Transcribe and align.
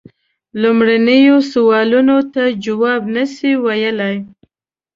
لومړنیو 0.61 1.37
سوالونو 1.53 2.17
ته 2.33 2.43
جواب 2.65 3.01
نه 3.15 3.23
سي 3.35 3.51
ویلای. 3.63 4.17